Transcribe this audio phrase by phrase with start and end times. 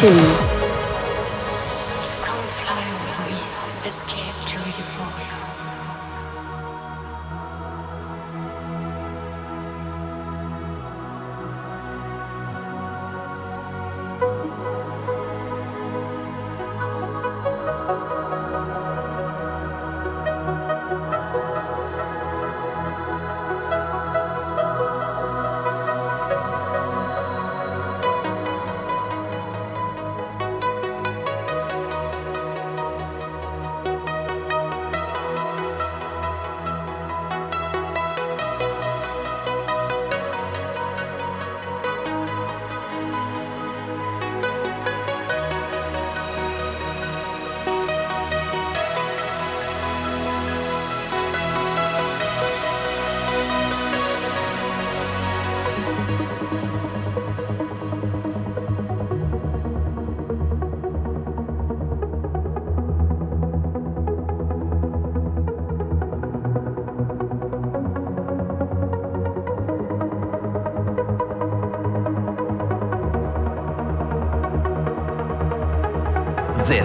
[0.00, 0.39] 是你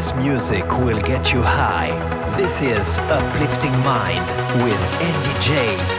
[0.05, 1.89] This music will get you high.
[2.37, 4.27] This is Uplifting Mind
[4.63, 5.94] with Andy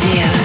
[0.00, 0.39] Melodias.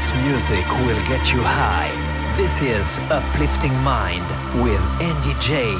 [0.00, 1.92] This music will get you high.
[2.34, 4.24] This is Uplifting Mind
[4.62, 5.76] with Andy J.